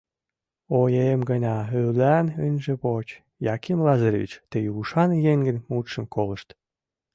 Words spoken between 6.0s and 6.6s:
колышт.